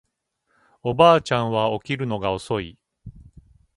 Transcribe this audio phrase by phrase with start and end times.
[0.81, 2.79] おばあちゃんは起きるのが遅い